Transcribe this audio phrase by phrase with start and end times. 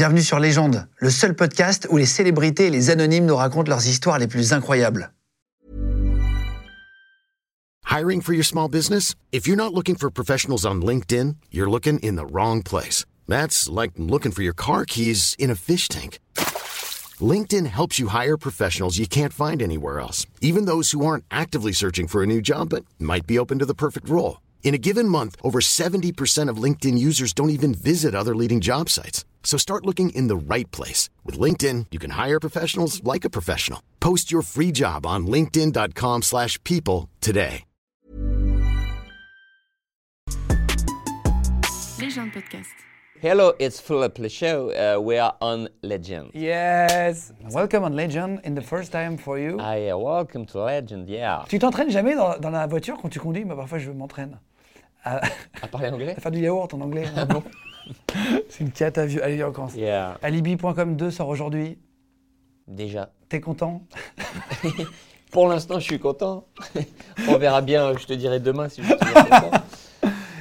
[0.00, 3.86] Bienvenue sur Légende, le seul podcast où les célébrités et les anonymes nous racontent leurs
[3.86, 5.12] histoires les plus incroyables.
[7.84, 9.14] Hiring for your small business?
[9.30, 13.04] If you're not looking for professionals on LinkedIn, you're looking in the wrong place.
[13.28, 16.18] That's like looking for your car keys in a fish tank.
[17.20, 21.74] LinkedIn helps you hire professionals you can't find anywhere else, even those who aren't actively
[21.74, 24.40] searching for a new job but might be open to the perfect role.
[24.62, 28.88] In a given month, over 70% of LinkedIn users don't even visit other leading job
[28.88, 29.26] sites.
[29.42, 31.10] So start looking in the right place.
[31.24, 33.82] With LinkedIn, you can hire professionals like a professional.
[33.98, 37.64] Post your free job on linkedin.com/people slash people today.
[41.98, 42.74] Légende podcast.
[43.20, 44.70] Hello, it's Philip Le Show.
[44.70, 46.30] Uh, we are on Legend.
[46.32, 49.58] Yes Welcome on Legend, in the first time for you.
[49.58, 51.44] Hi, uh, welcome to Legend, yeah.
[51.48, 54.38] Tu t'entraînes jamais dans, dans la voiture quand tu conduis Moi, parfois, je m'entraîne.
[55.04, 55.20] À,
[55.62, 57.04] À parler anglais à faire du yaourt en anglais.
[57.16, 57.42] hein, bon.
[58.48, 59.20] C'est une cata vue.
[59.20, 59.74] Allez, on commence.
[59.74, 61.78] Yeah, Alibi.com 2 sort aujourd'hui.
[62.68, 63.10] déjà.
[63.28, 63.82] T'es content?
[65.30, 66.46] Pour l'instant, je suis content.
[67.28, 69.50] On verra bien, je te dirai demain si je suis content.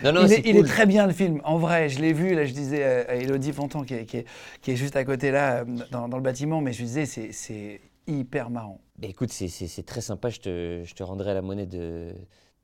[0.03, 0.65] Non, non, il, est, il cool.
[0.65, 1.89] est très bien le film, en vrai.
[1.89, 4.25] Je l'ai vu, là, je disais à Elodie Fontan, qui est, qui est-
[4.61, 8.49] qui est juste à côté, là, dans, dans le bâtiment, mais je disais, c'est- hyper
[8.49, 8.79] marrant.
[8.97, 12.15] Bah, écoute, c'est très sympa, je te, je te rendrai la monnaie de...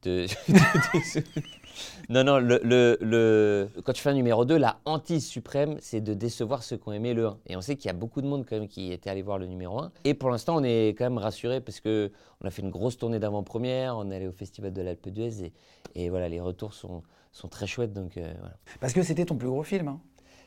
[2.09, 2.59] non, non, le,
[3.01, 6.87] le- quand tu fais un numéro 2, la hantise suprême, c'est de décevoir ceux qui
[6.87, 7.37] ont aimé le 1.
[7.47, 9.37] Et on sait qu'il y a beaucoup de monde quand même qui était allé voir
[9.37, 9.91] le numéro 1.
[10.03, 12.97] Et pour l'instant, on est quand même rassuré parce que on a fait une grosse
[12.97, 15.53] tournée d'avant-première, on est allé au Festival de l'Alpe d'Huez et,
[15.95, 17.93] et voilà, les retours sont, sont très chouettes.
[17.93, 18.55] Donc, euh, voilà.
[18.79, 19.99] Parce que c'était ton plus gros film, hein.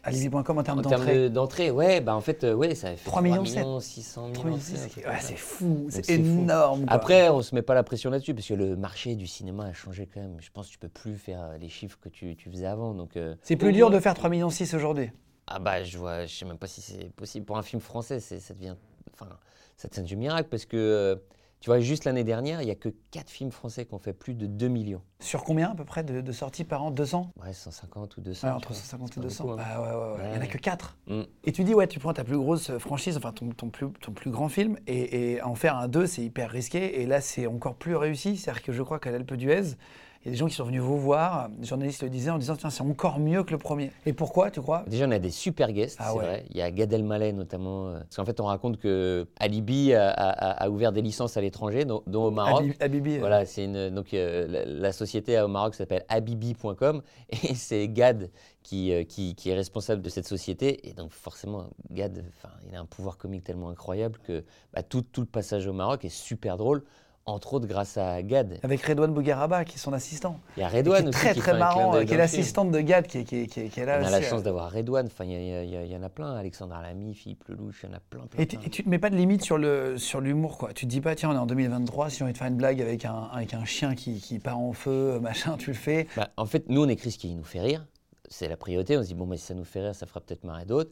[0.03, 1.19] Alibi.com en termes En termes d'entrée.
[1.25, 3.81] de- d'entrée, ouais, bah en fait, euh, ouais, ça a fait 3 3 millions millions
[3.81, 4.33] 600 000.
[4.33, 6.11] 3 millions, c'est ouais, fou, c'est fou.
[6.13, 6.85] énorme.
[6.89, 9.73] Après, on se met pas la pression là-dessus parce que le marché du cinéma a
[9.73, 10.37] changé quand même.
[10.41, 12.95] Je pense que tu peux plus faire euh, les chiffres que tu, tu faisais avant.
[12.95, 15.11] Donc, euh, c'est plus dur de faire 3 millions 6 aujourd'hui.
[15.47, 18.21] Ah bah, je vois, je sais même pas si c'est possible pour un film français.
[18.21, 18.77] C'est, ça devient,
[19.15, 19.29] enfin,
[19.77, 21.17] ça devient du miracle parce que, euh,
[21.61, 24.12] tu vois, juste l'année dernière, il y a que 4 films français qui ont fait
[24.12, 25.03] plus de 2 millions.
[25.21, 26.91] Sur combien à peu près de, de sorties par an?
[26.91, 28.47] 200 Ouais, 150 ou 200.
[28.47, 28.77] Ouais, entre vois.
[28.77, 29.44] 150 C'est et pas 200.
[29.44, 29.65] beaucoup, hein.
[29.66, 30.25] Ah ouais, ouais, ouais.
[30.27, 30.99] Il n'y en a que 4.
[31.09, 31.22] Mm.
[31.44, 34.12] Et tu dis, ouais, tu prends ta plus grosse franchise, enfin ton, ton plus, ton
[34.12, 37.00] plus grand film, et, et en faire un 2, c'est hyper risqué.
[37.00, 38.37] Et là, c'est encore plus réussi.
[38.37, 39.75] C'est-à-dire que je crois qu'à l'Alpe d'Huez,
[40.23, 42.39] il y a des gens qui sont venus vous voir, des journalistes le disaient, en
[42.39, 43.93] disant, tiens, c'est encore mieux que le premier.
[44.05, 44.84] Et pourquoi, tu crois?
[44.89, 46.25] Déjà, on a des super guests, Ah c'est ouais.
[46.25, 46.45] vrai.
[46.51, 47.89] Il y a Gad Elmaleh notamment.
[47.89, 51.41] euh, Parce qu'en fait, on raconte que Alibi a, a- a ouvert des licences à
[51.41, 52.62] l'étranger, dont, dont au Maroc.
[52.65, 57.55] Habib- Habibi, Voilà, c'est une donc euh, la, la société au Maroc s'appelle Habibi.com et
[57.55, 58.31] c'est Gad
[58.62, 62.25] qui, euh, qui, qui est responsable de cette société et donc forcément Gad,
[62.69, 66.05] il a un pouvoir comique tellement incroyable que bah, tout, tout le passage au Maroc
[66.05, 66.84] est super drôle,
[67.28, 68.59] entre autres grâce à Gad.
[68.62, 70.39] Avec Redouane Bougaraba, qui est son assistant.
[70.56, 72.16] Il y a Et qui Redouane est aussi très qui très marrant, d'œil qui est
[72.16, 74.11] l'assistante de Gad, qui, est- qui qui qui est là On a aussi.
[74.12, 74.22] la euh.
[74.22, 77.93] chance d'avoir Redouane, enfin il y, en a plein, Alexandre Lamy, Philippe Lelouch, il y
[77.93, 78.27] en a plein.
[78.27, 78.66] plein, Et tu, plein.
[78.66, 80.72] et tu te mets pas de limite sur le sur l'humour quoi.
[80.72, 82.56] Tu te dis pas tiens on est en 2023 si on envie de faire une
[82.56, 85.77] blague avec un avec un chien qui, qui part en feu euh, machin tu le
[85.77, 86.06] fais.
[86.16, 87.87] Bah, en fait, nous, on écrit ce qui nous fait rire.
[88.31, 88.97] C'est la priorité.
[88.99, 90.91] On se dit, bon, mais si ça nous fait rire, ça fera peut-être marrer d'autres.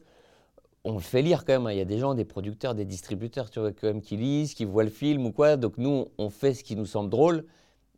[0.89, 1.67] On le fait lire quand même.
[1.67, 1.71] hein.
[1.73, 4.53] Il y a des gens, des producteurs, des distributeurs, tu vois, quand même, qui lisent,
[4.53, 5.57] qui voient le film ou quoi.
[5.57, 7.43] Donc, nous, on fait ce qui nous semble drôle.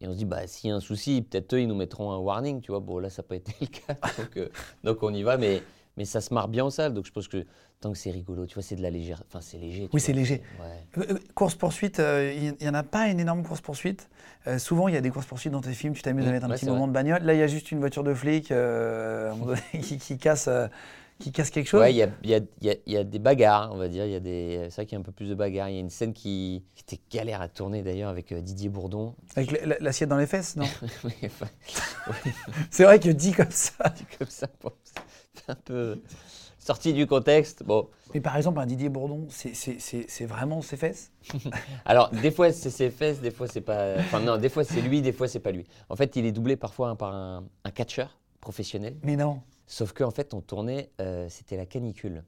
[0.02, 2.12] Et on se dit, bah, s'il y a un souci, peut-être eux, ils nous mettront
[2.12, 2.80] un warning, tu vois.
[2.80, 3.94] Bon, là, ça n'a pas été le cas.
[4.18, 4.50] Donc, euh,
[4.84, 5.38] donc on y va.
[5.38, 5.62] Mais,
[5.98, 6.94] mais ça se marre bien en salle.
[6.94, 7.46] Donc, je pense que
[7.82, 9.22] tant que c'est rigolo, tu vois, c'est de la légère.
[9.28, 9.88] Enfin, c'est léger.
[9.94, 10.42] Oui, c'est léger.
[10.60, 11.04] Ouais.
[11.04, 14.10] Euh, euh, course poursuite, il n'y en a pas une énorme course poursuite.
[14.58, 16.46] souvent il y a des courses poursuites dans tes films, tu t'amuses à Mm, mettre
[16.46, 16.88] un ouais, petit moment vrai.
[16.88, 17.24] de bagnole.
[17.24, 19.32] Là il y a juste une voiture de flic euh,
[19.82, 20.68] qui, qui casse euh,
[21.20, 21.82] qui casse quelque chose.
[21.82, 24.06] Ouais, il y a, y y y des bagarres, on va dire.
[24.06, 25.70] Il y a des, c'est vrai qu'il y a un peu plus de bagarres.
[25.70, 28.70] Il y a une scène qui, qui était galère à tourner d'ailleurs avec euh, Didier
[28.70, 29.16] Bourdon.
[29.36, 30.66] Avec la- la- l'assiette dans les fesses, non?
[32.72, 33.74] C'est vrai que dit comme ça.
[34.18, 36.02] comme ça, bon, c'est un peu
[36.58, 37.64] sorti du contexte.
[37.64, 41.12] Bon, Mais par exemple un Didier Bourdon, c'est vraiment ses fesses?
[41.86, 43.96] Alors des fois c'est ses fesses, des fois c'est pas.
[44.00, 45.66] Enfin non, des fois c'est lui, des fois c'est pas lui.
[45.90, 48.96] En fait, il est doublé parfois hein, par un, un catcheur professionnel.
[49.04, 49.42] Mais non.
[49.70, 52.24] Sauf qu'en fait, on tournait, euh, c'était la canicule.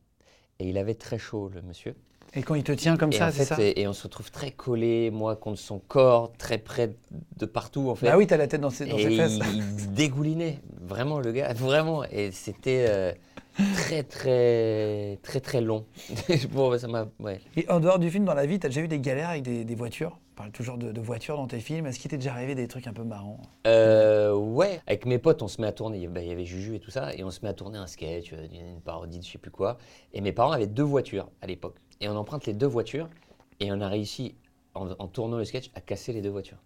[0.59, 1.95] Et il avait très chaud, le monsieur.
[2.35, 4.29] Et quand il te tient comme et, ça, c'est ça et, et on se retrouve
[4.29, 6.95] très collé, moi contre son corps, très près
[7.37, 8.05] de partout en fait.
[8.05, 9.39] Bah oui, t'as la tête dans ses, dans et ses fesses.
[9.53, 12.03] il, il dégoulinait, vraiment le gars, vraiment.
[12.05, 13.11] Et c'était euh,
[13.75, 15.85] très très très très long.
[16.51, 17.41] bon, ça m'a, ouais.
[17.57, 19.65] Et en dehors du film, dans la vie, t'as déjà eu des galères avec des,
[19.65, 20.17] des voitures?
[20.41, 21.85] On parle toujours de, de voitures dans tes films.
[21.85, 25.43] Est-ce qu'il t'est déjà arrivé des trucs un peu marrants Euh, ouais, avec mes potes,
[25.43, 26.07] on se met à tourner.
[26.07, 27.85] Bah, Il y avait Juju et tout ça, et on se met à tourner un
[27.85, 29.77] sketch, euh, une parodie de je sais plus quoi.
[30.13, 31.75] Et mes parents avaient deux voitures à l'époque.
[31.99, 33.07] Et on emprunte les deux voitures,
[33.59, 34.33] et on a réussi,
[34.73, 36.57] en, en tournant le sketch, à casser les deux voitures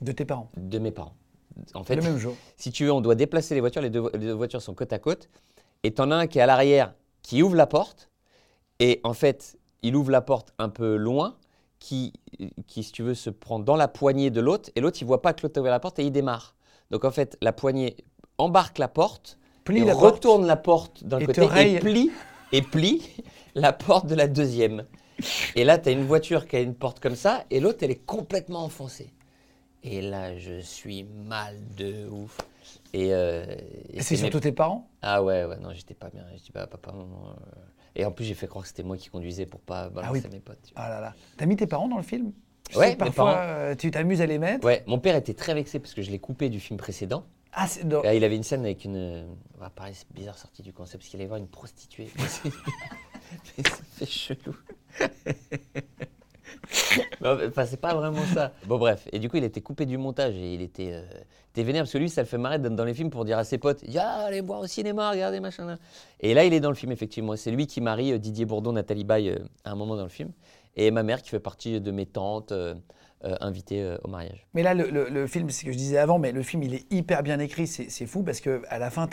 [0.00, 1.14] De tes parents de mes parents.
[1.74, 3.82] En fait, Le même jour si tu veux, on doit déplacer les voitures.
[3.82, 5.28] Les deux, les deux voitures sont côte à côte.
[5.82, 8.08] Et t'en as un qui est à l'arrière qui ouvre la porte.
[8.78, 11.36] Et en fait, il ouvre la porte un peu loin,
[11.80, 12.12] qui,
[12.68, 14.70] qui si tu veux, se prend dans la poignée de l'autre.
[14.76, 16.54] Et l'autre, il voit pas que l'autre a ouvert la porte et il démarre.
[16.92, 17.96] Donc en fait, la poignée
[18.38, 20.14] embarque la porte, Plie et la porte.
[20.16, 22.10] retourne la porte d'un côté et plie,
[22.52, 23.02] et plie
[23.54, 24.84] la porte de la deuxième.
[25.56, 27.90] Et là, tu as une voiture qui a une porte comme ça, et l'autre, elle
[27.90, 29.12] est complètement enfoncée.
[29.82, 32.38] Et là, je suis mal de ouf.
[32.92, 33.44] Et, euh,
[33.92, 34.88] et c'est mes- surtout tes parents?
[35.02, 36.24] Ah ouais, ouais, non, j'étais pas bien.
[36.36, 37.30] Je dis, bah, papa, maman.
[37.30, 37.60] euh.
[38.00, 40.30] Et en plus, j'ai fait croire que c'était moi qui conduisais pour pas balancer oui.
[40.32, 40.58] mes potes.
[40.66, 40.84] tu vois.
[40.84, 41.14] Ah là là.
[41.36, 42.32] T'as mis tes parents dans le film?
[42.70, 43.38] Je Ouais, sais parfois, parents.
[43.42, 44.64] euh, tu t'amuses à les mettre?
[44.64, 47.26] Ouais, mon père était très vexé parce que je l'ai coupé du film précédent.
[47.52, 48.96] Ah, c'est dans- Et il avait une scène avec une.
[48.96, 49.26] euh,
[49.60, 52.08] ah, pareil, c'est bizarre sorti du concept parce qu'il allait voir une prostituée.
[52.26, 52.50] C'est-
[53.58, 54.56] mais ça fait chelou.
[57.48, 58.52] Enfin, c'est pas vraiment ça.
[58.66, 59.08] Bon, bref.
[59.12, 61.02] Et du coup, il était coupé du montage et il était, euh,
[61.52, 63.38] était vénère parce que lui, ça le fait marrer d'être dans les films pour dire
[63.38, 65.66] à ses potes Ah, allez voir au cinéma, regardez, machin.
[65.66, 65.76] là.
[66.20, 67.36] Et là, il est dans le film, effectivement.
[67.36, 70.08] C'est lui qui marie euh, Didier Bourdon, Nathalie Baye euh, à un moment dans le
[70.08, 70.30] film.
[70.76, 72.74] Et ma mère qui fait partie de mes tantes euh,
[73.24, 74.46] euh, invitées euh, au mariage.
[74.54, 76.62] Mais là, le, le- le film, c'est ce que je disais avant, mais le film,
[76.62, 77.66] il est hyper bien écrit.
[77.66, 79.06] C'est fou parce que à la fin,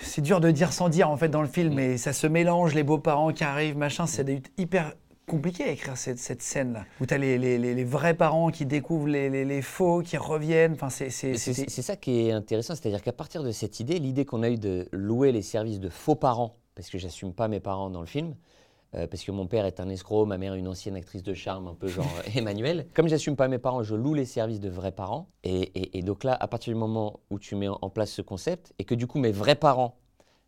[0.00, 1.76] c'est dur de dire sans dire en fait dans le film, Mm.
[1.76, 4.06] mais ça se mélange, les beaux-parents qui arrivent, machin.
[4.06, 4.94] C'est des- hyper
[5.30, 8.50] compliqué à écrire cette, cette scène-là, où tu as les, les- les- les vrais parents
[8.50, 10.72] qui découvrent les, faux, qui reviennent.
[10.72, 11.10] Enfin, c'est
[11.82, 14.88] ça qui est intéressant, c'est-à-dire qu'à partir de cette idée, l'idée qu'on a eue de
[14.92, 18.34] louer les services de faux parents, parce que j'assume pas mes parents dans le film,
[18.96, 21.68] euh, parce que mon père est un escroc, ma mère une ancienne actrice de charme,
[21.68, 22.86] un peu genre euh, Emmanuel.
[22.94, 25.28] Comme j'assume pas mes parents, je loue les services de vrais parents.
[25.44, 28.22] Et, et- et donc là, à partir du moment où tu mets en place ce
[28.22, 29.96] concept, et que du coup mes vrais parents,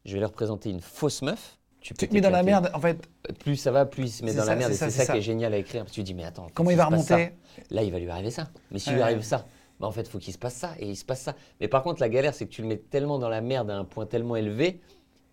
[0.04, 2.70] je vais leur présenter une fausse meuf, tu te mets dans la merde.
[2.74, 3.08] En fait,
[3.40, 4.72] Plus ça va, plus il se met dans ça, la merde.
[4.72, 5.82] c'est Et ça, qui est génial à écrire.
[5.82, 7.32] Parce que tu te dis, mais attends, comment il va remonter
[7.70, 8.48] Là, il va lui arriver ça.
[8.70, 8.96] Mais s'il Ouais.
[8.96, 9.46] lui arrive ça,
[9.80, 10.72] bah, en fait, il faut qu'il se passe ça.
[10.78, 11.34] Et il se passe ça.
[11.60, 13.76] Mais par contre, la galère, c'est que tu le mets tellement dans la merde à
[13.76, 14.80] un point tellement élevé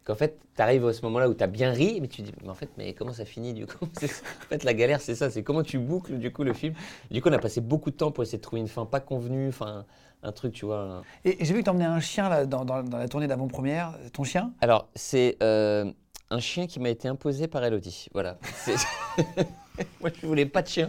[0.05, 2.27] qu'en fait, tu arrives à ce moment-là où tu as bien ri, mais tu te
[2.27, 3.85] dis, mais en fait, mais comment ça finit du coup?
[4.03, 5.29] En fait, la galère, c'est ça.
[5.29, 6.73] C'est comment tu boucles du coup le film.
[7.11, 8.99] Du coup, on a passé beaucoup de temps pour essayer de trouver une fin pas
[8.99, 9.85] convenue, enfin,
[10.23, 10.79] un truc, tu vois.
[10.79, 13.27] un- Et j'ai vu que tu emmenais un chien là, dans, dans- dans la tournée
[13.27, 13.93] d'avant-première.
[14.11, 14.51] Ton chien?
[14.61, 15.91] Alors, c'est euh,
[16.29, 18.07] un chien qui m'a été imposé par Elodie.
[18.13, 18.37] Voilà.
[20.01, 20.87] Moi, je voulais pas de chien.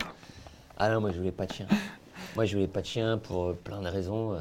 [0.77, 1.67] Ah non, moi, je voulais pas de chien.
[2.35, 4.35] Moi, je voulais pas de chien pour euh, plein de raisons.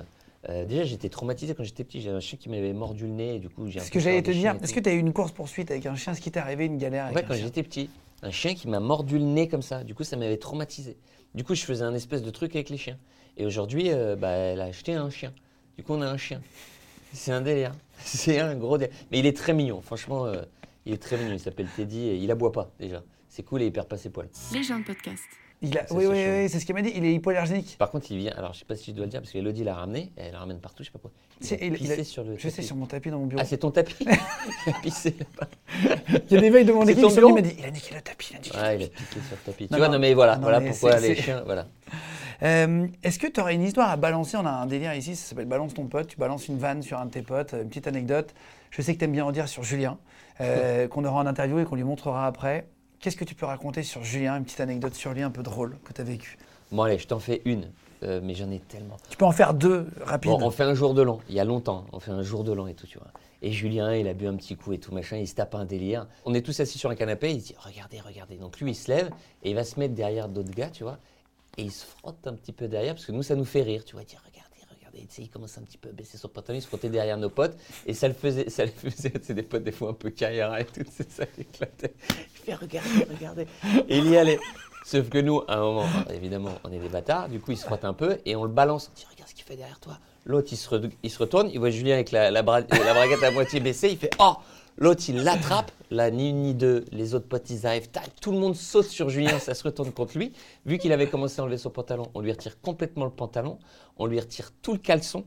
[0.47, 2.01] Euh, déjà, j'étais traumatisé quand j'étais petit.
[2.01, 4.21] J'avais un chien qui m'avait mordu le nez et du coup, j'ai Ce que j'allais
[4.21, 6.13] te dire, est-ce que tu as eu une course-poursuite avec un chien?
[6.13, 7.89] Est-ce qui t'est arrivé une galère avec un quand j'étais petit,
[8.23, 10.97] un chien qui m'a mordu le nez comme ça, du coup, ça m'avait traumatisé.
[11.35, 12.97] Du coup, je faisais un espèce de truc avec les chiens.
[13.37, 15.33] Et aujourd'hui, euh, bah, elle a acheté un chien.
[15.77, 16.41] Du coup, on a un chien.
[17.13, 17.73] C'est un délire.
[18.03, 18.95] C'est un gros délire.
[19.11, 20.41] Mais il est très mignon, franchement, euh,
[20.85, 21.33] il est très mignon.
[21.33, 23.03] Il s'appelle Teddy et il aboie pas déjà.
[23.27, 24.29] C'est cool et il perd pas ses poils.
[24.53, 25.23] Les gens de podcast.
[25.61, 26.93] Il a- Oui, oui, oui, c'est ce qu'il m'a dit.
[26.95, 27.75] Il est hypoallergénique.
[27.77, 28.33] Par contre, il vient.
[28.37, 30.09] Alors, je sais pas si je dois le dire parce qu'Elodie l'a ramené.
[30.15, 31.19] Elle la ramène partout, je sais pas pourquoi.
[31.41, 32.37] Il il- il a- sur le.
[32.37, 32.63] Je sais, tapis.
[32.67, 33.41] sur mon tapis dans mon bureau.
[33.41, 33.95] Ah, c'est ton tapis
[34.67, 35.49] Il a pissé là-bas.
[36.29, 37.93] Il y a des veilles de mon équipe qui il m'a dit il a niqué
[37.93, 39.03] le tapis, il a niqué le Ouais, il a tapis.
[39.03, 39.63] piqué sur le tapis.
[39.65, 39.93] Non, tu vois, non.
[39.95, 41.41] non, mais voilà, Non, voilà mais pourquoi les chiens.
[41.45, 41.67] Voilà.
[42.43, 44.37] Euh, Est-ce que tu aurais une histoire à balancer?
[44.37, 46.07] On a un délire ici, ça s'appelle Balance ton pote.
[46.07, 48.33] Tu balances une vanne sur un de tes potes, une petite anecdote.
[48.71, 49.97] Je sais que tu aimes bien en dire sur Julien,
[50.41, 52.67] euh, qu'on aura en interview et qu'on lui montrera après.
[52.99, 54.37] Qu'est-ce que tu peux raconter sur Julien?
[54.37, 56.37] Une petite anecdote sur lui un peu drôle que tu as vécu.
[56.71, 57.67] Bon, allez, je t'en fais une.
[58.03, 58.97] euh, mais j'en ai tellement.
[59.09, 60.31] Tu peux en faire deux rapides.
[60.31, 62.43] Bon, on fait un jour de l'an, il y a longtemps, on fait un jour
[62.45, 63.07] de l'an et tout, tu vois.
[63.41, 65.65] Et Julien, il a bu un petit coup et tout, machin, il se tape un
[65.65, 66.07] délire.
[66.25, 68.35] On est tous assis sur un canapé, il dit Regardez, regardez.
[68.35, 69.09] Donc lui, il se lève
[69.43, 70.97] et il va se mettre derrière d'autres gars, tu vois.
[71.59, 73.83] Et il se frotte un petit peu derrière, parce que nous, ça nous fait rire,
[73.83, 74.03] tu vois.
[74.03, 74.49] Dit Regardez,
[75.09, 77.29] sais, il commence un petit peu à baisser son pantalon, il se frottait derrière nos
[77.29, 77.57] potes.
[77.85, 80.55] Et ça le faisait, ça le faisait, c'est des potes des fois un peu carrière
[80.57, 81.93] et tout, c'est ça qui éclatait.
[82.09, 83.47] Il fait Regardez, regardez.
[83.87, 84.39] Et il y allait.
[84.85, 87.65] Sauf que nous, à un moment, évidemment, on est des bâtards, du coup, il se
[87.65, 88.89] frotte un peu et on le balance.
[88.91, 89.99] On dit, regarde ce qu'il fait derrière toi.
[90.25, 93.31] L'autre, il, se il se retourne, il voit Julien avec la, la, la braguette à
[93.31, 94.35] moitié baissée, il fait Oh
[94.77, 95.71] L'autre, il l'attrape.
[95.91, 97.89] Là, ni une ni deux, les autres potes, ils arrivent.
[98.21, 100.33] Tout le monde saute sur Julien, ça se retourne contre lui.
[100.65, 103.57] Vu qu'il avait commencé à enlever son pantalon, on lui retire complètement le pantalon,
[103.97, 105.25] on lui retire tout le caleçon.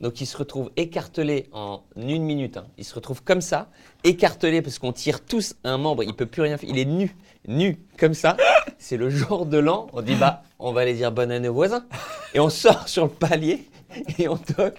[0.00, 2.56] Donc il se retrouve écartelé en une minute.
[2.56, 2.66] hein.
[2.76, 3.70] Il se retrouve comme ça,
[4.02, 6.02] écartelé parce qu'on tire tous un membre.
[6.02, 6.68] Il peut plus rien faire.
[6.68, 7.14] Il est nu,
[7.46, 8.36] nu comme ça.
[8.78, 9.86] C'est le jour de l'an.
[9.92, 11.86] On dit bah on va aller dire bonne année aux voisins.
[12.34, 13.68] Et on sort sur le palier
[14.18, 14.78] et on toque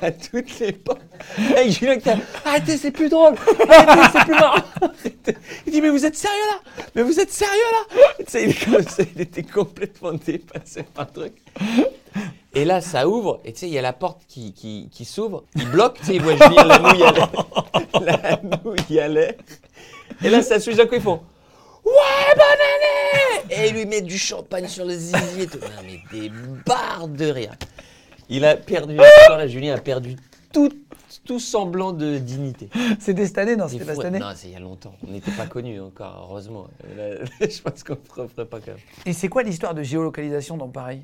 [0.00, 1.02] à toutes les portes.
[1.62, 2.10] Et Julien qui
[2.44, 3.34] arrêtez c'est plus drôle,
[3.68, 4.62] arrêtez c'est plus marrant.
[5.66, 6.84] Il dit mais vous êtes sérieux là?
[6.94, 7.96] Mais vous êtes sérieux là?
[8.34, 11.32] Il, était complètement dépassé par le truc.
[12.54, 15.44] Et là, ça ouvre, et tu sais, il y a la porte qui, qui, s'ouvre,
[15.56, 17.22] il bloque, tu sais, il voit Julien, la nouille allait.
[18.00, 19.38] La nouille allait.
[20.22, 21.20] Et là, ça suit d'un coup, ils font
[21.84, 22.44] Ouais, bonne
[23.54, 25.58] année Et il lui met du champagne sur le zizi et tout.
[25.58, 26.30] Non, mais des
[26.64, 27.54] barres de rire.
[28.32, 28.96] Il a perdu,
[29.26, 30.16] soir-là, Julien a perdu
[30.52, 30.74] toute
[31.24, 32.68] tout semblant de dignité.
[32.98, 34.18] C'était cette année Non, c'était pas cette année.
[34.18, 34.94] Non, c'est il y a longtemps.
[35.06, 36.66] On n'était pas connus encore, heureusement.
[36.96, 38.80] Là, je pense qu'on ne ferait pas quand même.
[39.06, 41.02] Et c'est quoi l'histoire de géolocalisation dans Paris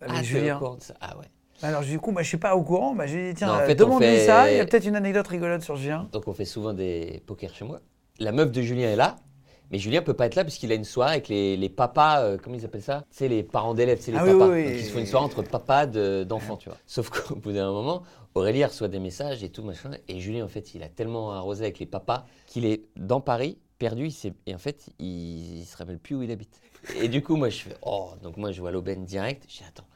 [0.00, 1.26] Avec ah, Julien ça Ah ouais.
[1.62, 2.94] Alors du coup, moi je suis pas au courant.
[2.94, 4.50] Bah, je lui ai dit tiens, Non, en euh, fait, on demande-lui fait- ça.
[4.50, 6.08] Il y a peut-être une anecdote rigolote sur Julien.
[6.12, 7.80] Donc on fait souvent des pokers chez moi.
[8.18, 9.16] La meuf de Julien est là,
[9.72, 12.20] mais Julien peut pas être là parce qu'il a une soirée avec les, les papas,
[12.22, 13.04] euh, comment ils appellent ça?
[13.10, 14.48] Tu sais, les parents d'élèves, c'est les Ah papas.
[14.48, 14.64] oui, oui.
[14.66, 16.78] Donc ils se font une soirée entre papas de- d'enfants, tu vois.
[16.86, 18.02] Sauf qu'au bout d'un moment,
[18.34, 19.90] Aurélie reçoit des messages et tout, machin.
[20.08, 23.58] Et Julien, en fait, il a tellement arrosé avec les papas qu'il est dans Paris,
[23.78, 26.60] perdu, il et en fait, il, il se rappelle plus où il habite.
[27.00, 29.44] Et du coup, moi, je fais, oh, donc moi, je vois l'aubaine direct.
[29.48, 29.86] Je dis, attends.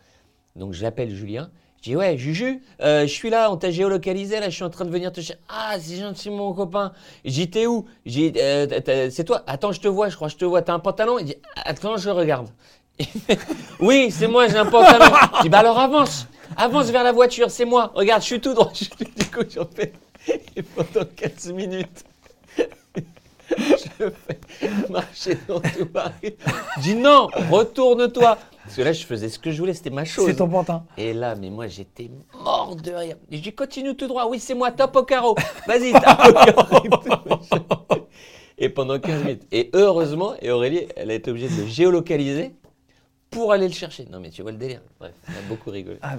[0.57, 1.51] Donc j'appelle Julien.
[1.83, 4.71] Je dis ouais Juju, euh, je suis là, on t'a géolocalisé là, je suis en
[4.71, 5.41] train de venir te chercher.
[5.49, 6.93] Ah c'est gentil mon copain.
[7.25, 7.87] Dit t'es où?
[8.07, 9.43] Euh, c'est toi.
[9.47, 10.63] Attends je te vois, je crois, je te vois.
[10.63, 11.19] T'as un pantalon?
[11.19, 12.49] Il dit attends je regarde.
[13.81, 15.15] Oui c'est moi, j'ai un pantalon.
[15.37, 17.93] Je dis bah alors avance, avance vers la voiture, c'est moi.
[17.95, 18.73] Regarde, je suis tout droit.
[19.17, 19.93] Du coup j'en fais
[20.57, 22.05] et pendant 15 minutes.
[23.57, 26.35] Je fais marcher dans tout Paris.
[26.79, 28.39] Je dis non, retourne-toi.
[28.67, 30.27] Parce que là, je faisais ce que je voulais, c'était ma chose.
[30.27, 30.85] C'est ton pantin.
[30.99, 33.17] Et là, mais moi, j'étais mort de rire.
[33.31, 34.27] Et je dis, continue tout droit.
[34.29, 35.37] Oui, c'est moi, top au carreau.
[35.69, 36.33] Vas-y, top au
[36.99, 37.41] carreau.
[38.59, 39.43] et pendant 15 minutes.
[39.53, 42.57] Et heureusement, et Aurélie, elle a été obligée de le géolocaliser
[43.37, 44.07] pour aller le chercher.
[44.11, 44.81] Non, mais tu vois le délire.
[44.99, 45.99] Bref, on a beaucoup rigolé.
[46.01, 46.17] Ah,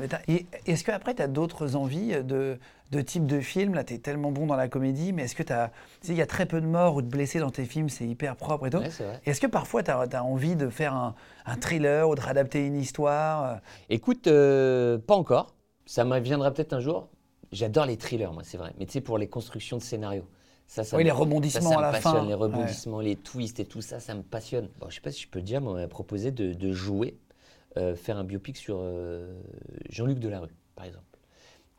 [0.68, 2.60] Est-ce qu'après, tu as d'autres envies de,
[2.92, 3.74] de type de film?
[3.74, 5.72] Là, tu es tellement bon dans la comédie, mais est-ce que tu as.
[6.02, 7.90] Tu sais, il y a très peu de morts ou de blessés dans tes films,
[7.90, 8.78] c'est hyper propre et tout?
[8.78, 8.90] Ouais.
[9.26, 11.16] Est-ce que parfois, tu as, envie de faire un,
[11.48, 13.62] un thriller ou de réadapter une histoire?
[13.90, 15.56] Écoute, euh, pas encore.
[15.88, 17.10] Ça me viendra peut-être un jour.
[17.52, 18.74] J'adore les thrillers, moi, c'est vrai.
[18.78, 20.28] Mais tu sais, pour les constructions de scénarios.
[20.68, 22.28] Ça, ça Oui, me- les rebondissements ça, ça à la passionne, fin.
[22.28, 22.76] Les Ouais.
[22.76, 24.70] rebondissements, les twists et tout ça, ça me passionne.
[24.80, 26.72] Bon, je sais pas si je peux te dire, mais on m'a proposé de, de
[26.74, 27.18] jouer,
[27.78, 29.34] euh, faire un biopic sur euh,
[29.90, 31.06] Jean-Luc Delarue, par exemple.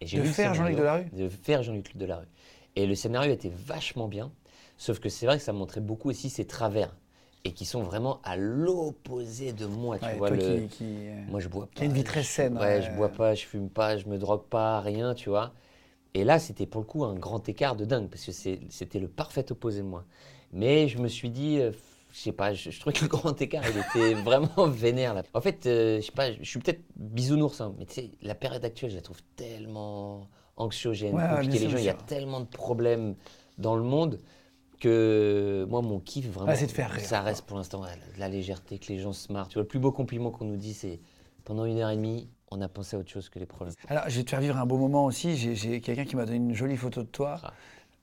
[0.01, 1.11] Et De lu faire Jean-Luc Delarue?
[1.13, 2.29] De faire Jean-Luc Delarue.
[2.77, 4.33] Et le scénario était vachement bien,
[4.79, 6.97] sauf que c'est vrai que ça montrait beaucoup aussi ses travers,
[7.45, 9.99] et qui sont vraiment à l'opposé de moi.
[9.99, 10.39] Tu ouais, vois, toi le...
[10.39, 11.75] qui, qui, euh, Moi, je bois pas.
[11.75, 12.83] Qui a une vie très saine, Ouais, ouais.
[12.83, 15.53] je bois pas, je fume pas, je me drogue pas, rien, tu vois.
[16.15, 19.09] Et là, c'était pour le coup un grand écart de dingue, parce que c'était le
[19.09, 20.05] parfait opposé de moi.
[20.53, 21.73] Mais je me suis dit, euh,
[22.13, 25.15] je sais pas, je, je trouvais que le grand écart, il était vraiment vénère.
[25.15, 25.23] Là.
[25.35, 28.35] En fait, euh, je sais pas, je suis peut-être bisounours, hein, mais tu sais, la
[28.35, 31.59] période actuelle, je la trouve tellement anxiogène, Ouais, compliquée.
[31.59, 33.15] Les gens, il y a tellement de problèmes
[33.59, 34.19] dans le monde
[34.81, 38.29] que moi, mon kiff, vraiment, Ah, de faire rire, ça reste pour l'instant la, la
[38.29, 39.49] légèreté, que les gens se marrent.
[39.49, 41.01] Tu vois, le plus beau compliment qu'on nous dit, c'est
[41.45, 43.75] pendant une heure et demie, on a pensé à autre chose que les problèmes.
[43.89, 45.37] Alors, je vais te faire vivre un beau moment aussi.
[45.37, 47.41] J'ai- quelqu'un qui m'a donné une jolie photo de toi.
[47.43, 47.53] Ah.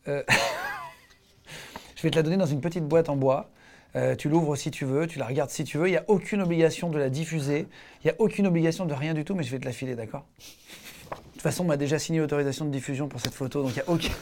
[0.07, 0.23] Euh,
[1.95, 3.49] je vais te la donner dans une petite boîte en bois.
[3.95, 5.87] Euh, tu l'ouvres si tu veux, tu la regardes si tu veux.
[5.87, 7.67] Il n'y a aucune obligation de la diffuser.
[8.03, 9.95] Il n'y a aucune obligation de rien du tout, mais je vais te la filer,
[9.95, 10.25] d'accord?
[11.09, 13.75] De toute façon, on m'a déjà signé l'autorisation de diffusion pour cette photo, donc il
[13.75, 14.09] n'y a aucun.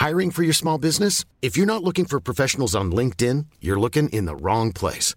[0.00, 1.24] Hiring for your small business?
[1.42, 5.16] If you're not looking for professionals on LinkedIn, you're looking in the wrong place.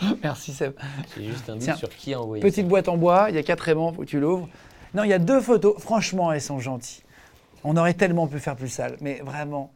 [0.22, 0.74] Merci Seb.
[1.16, 3.38] J'ai juste un doute Tiens, sur qui a envoyé Petite boîte en bois, il y
[3.38, 4.48] a quatre aimants, faut que tu l'ouvres.
[4.94, 5.74] Non, il y a deux photos.
[5.78, 7.02] Franchement, elles sont gentilles.
[7.62, 9.72] On aurait tellement pu faire plus sale, mais vraiment.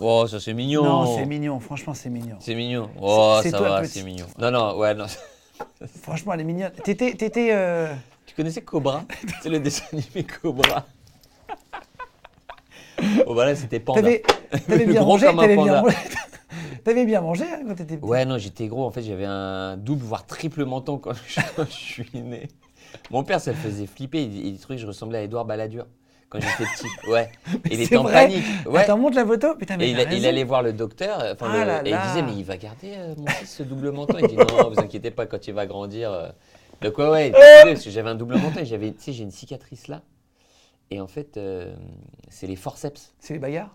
[0.00, 0.84] Oh, ça c'est mignon.
[0.84, 1.58] Non, c'est mignon.
[1.60, 2.36] Franchement, c'est mignon.
[2.40, 2.90] C'est mignon.
[3.00, 4.26] Oh, c'est ça toi, va, c'est mignon.
[4.38, 5.06] Non, non, ouais, non.
[6.02, 6.72] Franchement, elle est mignonne.
[6.84, 7.92] T'étais, t'étais, euh,
[8.26, 9.04] Tu connaissais Cobra?
[9.42, 10.86] C'est le dessin animé Cobra.
[13.26, 14.02] Oh, bah là, c'était Panda.
[14.02, 14.22] T'avais,
[14.86, 15.84] bien un t'avais bien panda.
[16.86, 18.08] T'avais bien mangé hein, quand t'étais petit.
[18.08, 18.84] Ouais, non, j'étais gros.
[18.86, 22.46] En fait, j'avais un double, voire triple menton quand je, suis né.
[23.10, 24.22] Mon père, ça le faisait flipper.
[24.22, 25.86] Il, il trouvait que je ressemblais à Édouard Balladur
[26.28, 26.86] quand j'étais petit.
[27.10, 27.28] Ouais.
[27.72, 28.44] Il était en vrai panique.
[28.66, 28.82] Ouais.
[28.82, 29.56] Attends, montre la photo.
[29.56, 32.08] Putain, mais Et il, allait voir le docteur, euh, enfin, Ah le- là et il
[32.08, 34.18] disait mais il va garder euh, mon fils ce double menton?
[34.20, 36.12] Il dit non, vous inquiétez pas quand il va grandir.
[36.12, 36.28] euh.
[36.82, 39.32] Donc ouais ouais, fou, parce que j'avais un double menton j'avais, tu sais, j'ai une
[39.32, 40.02] cicatrice là.
[40.92, 41.74] Et en fait, euh,
[42.28, 43.12] c'est les forceps.
[43.18, 43.74] C'est les bagarres?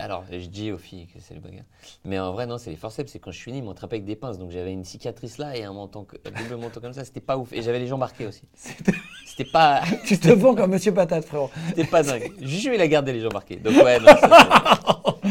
[0.00, 1.64] Alors, je dis aux filles que c'est les bagarres.
[2.04, 3.12] Mais en vrai, non, c'est les forceps.
[3.12, 4.38] C'est quand je suis né, ils m'ont attrapé avec des pinces.
[4.38, 7.04] Donc j'avais une cicatrice là et un, menton, que- un double menton comme ça.
[7.04, 7.52] C'était pas ouf.
[7.52, 8.42] Et j'avais les jambes marquées aussi.
[9.26, 11.50] C'était pas, Tu te vends comme Monsieur Patate, frérot.
[11.68, 12.32] c'était pas dingue.
[12.40, 13.56] Juju, il a gardé les jambes marquées.
[13.56, 14.28] Donc ouais, non, ça,
[15.22, 15.28] c'est-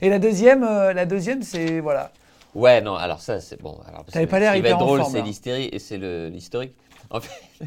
[0.00, 2.12] Et la deuxième, euh, la deuxième, c'est voilà.
[2.54, 3.78] Ouais, non, alors ça, c'est bon.
[3.86, 6.28] alors, T'avais pas l'air Ce qui va hyper être drôle, c'est l'hystérie et c'est le-
[6.28, 6.72] l'historique.
[7.10, 7.66] En fait,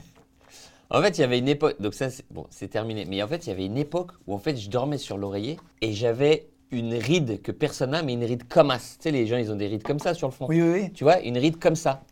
[0.93, 1.81] En fait, il y avait une époque.
[1.81, 3.05] Donc, ça, c'est bon, c'est terminé.
[3.05, 5.57] Mais en fait, il y avait une époque où en fait, je dormais sur l'oreiller
[5.79, 8.98] et j'avais une ride que personne n'a, mais une ride comme as.
[8.98, 10.48] Tu sais, les gens, ils ont des rides comme ça sur le front.
[10.48, 10.91] Oui, oui, oui.
[10.91, 12.03] Tu vois, une ride comme ça.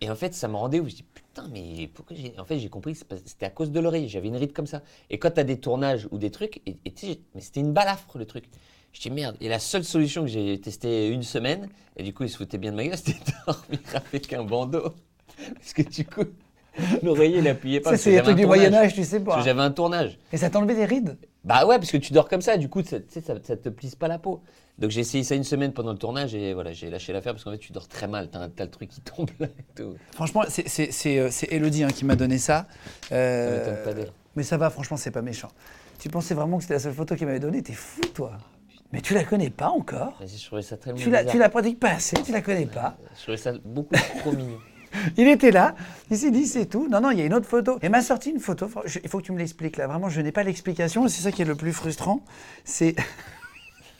[0.00, 2.34] Et en fait, ça me rendait où je dis putain, mais pourquoi j'ai.
[2.38, 4.08] En fait, j'ai compris que c'était à cause de l'oreille.
[4.08, 4.82] J'avais une ride comme ça.
[5.10, 7.60] Et quand tu as des tournages ou des trucs, et, et tu sais, mais c'était
[7.60, 8.44] une balafre le truc.
[8.92, 9.36] Je dis merde.
[9.40, 12.58] Et la seule solution que j'ai testé une semaine, et du coup, il se foutait
[12.58, 14.94] bien de ma gueule, c'était de dormir avec un bandeau.
[15.54, 16.24] Parce que du coup,
[17.02, 17.90] l'oreiller, il appuyait pas.
[17.90, 18.46] Ça, c'est les trucs du.
[18.46, 19.42] Moyen-Âge, tu sais Parce pas.
[19.42, 20.18] que j'avais un tournage.
[20.32, 21.18] Et ça t'enlevait des rides?
[21.44, 23.94] Bah ouais, parce que tu dors comme ça, du coup, ça, ça, ça te plisse
[23.96, 24.42] pas la peau.
[24.78, 27.44] Donc j'ai essayé ça une semaine pendant le tournage et voilà, j'ai lâché l'affaire parce
[27.44, 28.30] qu'en fait, tu dors très mal.
[28.30, 29.96] T'as as le truc qui tombe là et tout.
[30.14, 32.66] Franchement, c'est- euh, Elodie hein, qui m'a donné ça.
[33.12, 34.12] Euh, Ça m'étonne pas d'elle.
[34.34, 35.48] mais ça va, franchement, c'est pas méchant.
[35.98, 37.62] Tu pensais vraiment que c'était la seule photo qu'il m'avait donnée?
[37.62, 38.32] T'es fou, toi.
[38.92, 40.16] Mais tu la connais pas encore?
[40.20, 42.66] Vas-y, je trouvais ça tellement Tu la, tu la pratiques pas assez, tu la connais
[42.66, 42.96] pas.
[43.16, 44.58] Je trouvais ça beaucoup trop mignon.
[45.16, 45.74] Il était là,
[46.10, 46.88] il s'est dit c'est tout.
[46.88, 47.78] Non, non, il y a une autre photo.
[47.82, 48.68] Et m'a sorti une photo.
[48.84, 49.86] Je- il faut que tu me l'expliques là.
[49.86, 51.08] Vraiment, je n'ai pas l'explication.
[51.08, 52.24] C'est ça qui est le plus frustrant.
[52.64, 52.94] C'est.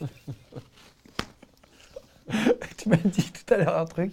[2.77, 4.13] tu m'as dit tout à l'heure un truc.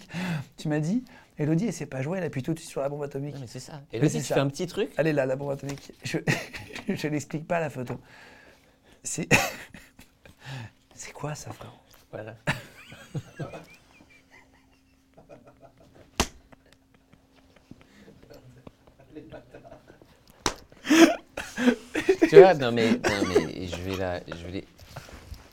[0.58, 1.04] Tu m'as dit,
[1.38, 3.36] Elodie, elle sait pas jouer, elle appuie tout de suite sur la bombe atomique.
[3.36, 3.82] Non, mais c'est ça.
[3.92, 4.36] C'est tu ça.
[4.36, 4.90] fais un petit truc?
[4.98, 5.92] Elle est là, la bombe atomique.
[6.04, 6.18] Je
[6.90, 8.00] je l'explique pas la photo.
[9.04, 9.28] C'est.
[10.96, 11.74] C'est quoi ça, frère?
[12.12, 12.36] Voilà.
[22.30, 24.66] Tu vois, non mais, non mais je vais la, je vais les...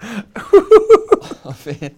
[1.44, 1.94] en fait,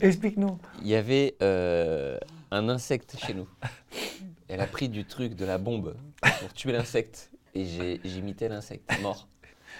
[0.00, 0.58] Explique-nous.
[0.82, 2.18] il y avait euh,
[2.50, 3.48] un insecte chez nous.
[4.48, 5.96] Elle a pris du truc, de la bombe,
[6.40, 7.30] pour tuer l'insecte.
[7.54, 9.26] Et j'ai- j'imitais l'insecte mort.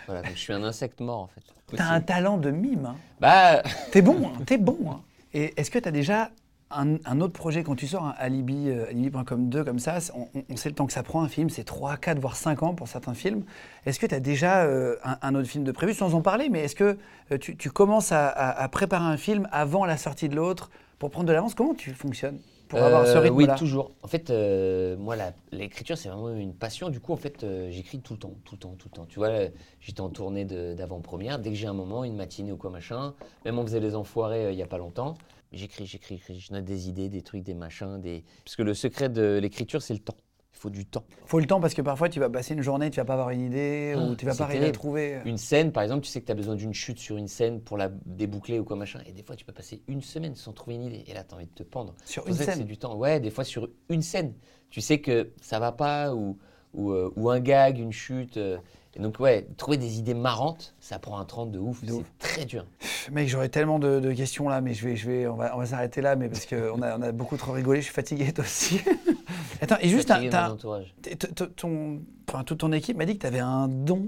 [0.06, 1.42] Voilà, donc je suis un insecte mort en fait.
[1.76, 2.86] T'as un talent de mime.
[2.86, 2.96] hein.
[3.20, 4.78] Bah, T'es bon, hein, t'es bon.
[4.90, 5.00] hein.
[5.32, 6.30] Et est-ce que t'as déjà
[6.76, 10.56] un, un autre projet quand tu sors un Alibi, euh, Alibi.com 2 comme ça on,
[10.56, 12.88] sait le temps que ça prend un film, c'est 3, 4, voire 5 ans pour
[12.88, 13.44] certains films.
[13.86, 16.48] Est-ce que tu as déjà euh, un, un autre film de prévu sans en parler
[16.50, 16.98] Mais est-ce que
[17.32, 20.70] euh, tu, tu commences à, à- à préparer un film avant la sortie de l'autre
[20.98, 21.54] pour prendre de l'avance?
[21.54, 23.34] Comment tu fonctionnes pour avoir ce Euh, rythme-là?
[23.34, 23.92] Oui, toujours.
[24.02, 25.16] En fait, euh, moi,
[25.52, 26.88] l'écriture, c'est vraiment une passion.
[26.90, 29.06] Du coup, en fait, euh, j'écris tout le temps, tout le temps, tout le temps.
[29.06, 29.28] Tu vois,
[29.80, 31.38] j'étais en tournée d'avant-première.
[31.38, 34.46] Dès que j'ai un moment, une matinée ou quoi, machin, même on faisait les enfoirés
[34.46, 35.14] euh, il y a pas longtemps,
[35.56, 36.40] j'écris, j'écris, j'écris.
[36.40, 38.00] Je note des idées, des trucs, des machins.
[38.00, 38.24] Des...
[38.44, 40.16] Parce que le secret de l'écriture, c'est le temps.
[40.52, 41.04] Il faut du temps.
[41.26, 43.30] Faut le temps parce que parfois tu vas passer une journée, tu vas pas avoir
[43.30, 45.18] une idée ou tu vas pas arriver à trouver.
[45.26, 47.60] Une scène, par exemple, tu sais que tu as besoin d'une chute sur une scène
[47.60, 49.00] pour la déboucler ou quoi, machin.
[49.06, 51.04] Et des fois, tu peux passer une semaine sans trouver une idée.
[51.06, 51.94] Et là, tu as envie de te pendre.
[52.04, 52.58] Sur pour une ça scène.
[52.58, 52.96] C'est du temps.
[52.96, 54.32] Ouais, des fois sur une scène.
[54.70, 56.38] Tu sais que ça va pas ou,
[56.72, 58.36] ou, euh, ou un gag, une chute.
[58.36, 58.56] euh.
[58.96, 61.80] Et donc, ouais, trouver des idées marrantes, ça prend un 30 de ouf.
[61.85, 62.64] C'est très dur.
[63.11, 65.59] Mec, j'aurais tellement de, de questions là, mais je vais, je vais, on va, on
[65.59, 68.33] va s'arrêter là, mais parce qu'on a, on a beaucoup trop rigolé, je suis fatigué
[68.33, 68.80] toi aussi.
[69.61, 70.54] Attends, et juste, t'as-
[71.57, 74.07] ton, enfin, toute ton équipe m'a dit que tu avais un don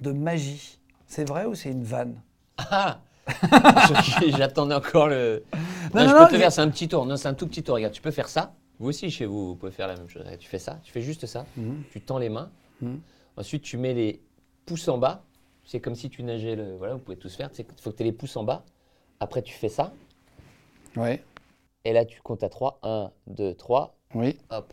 [0.00, 0.78] de magie.
[1.06, 2.20] C'est vrai ou c'est une vanne?
[2.58, 3.00] Ah
[4.36, 5.44] J'attendais encore le.
[5.94, 7.06] Non, Non, non, je non, peux te faire, c'est un petit tour.
[7.06, 7.74] Non, c'est un tout petit tour.
[7.76, 8.54] Regarde, tu peux faire ça.
[8.78, 10.24] Vous aussi, chez vous, vous pouvez faire la même chose.
[10.38, 11.46] Tu fais ça, tu fais juste ça.
[11.56, 11.82] Mhm.
[11.90, 12.50] Tu tends les mains.
[12.82, 13.00] Mhm.
[13.36, 14.20] Ensuite, tu mets les
[14.66, 15.24] pouces en bas.
[15.64, 16.56] C'est comme si tu nageais.
[16.56, 16.76] Le...
[16.76, 17.48] Voilà, vous pouvez tous faire.
[17.58, 18.64] Il faut que tu aies les pouces en bas.
[19.20, 19.94] Après, tu fais ça.
[20.96, 21.24] Ouais.
[21.84, 22.80] Et là, tu comptes à 3.
[22.82, 23.96] 1, 2, 3.
[24.14, 24.38] Oui.
[24.50, 24.72] Hop.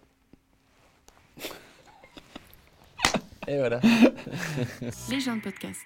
[3.47, 3.79] Et voilà.
[5.09, 5.81] Les gens de podcast.